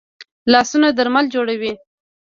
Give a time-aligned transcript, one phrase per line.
[0.51, 1.73] لاسونه درمل جوړوي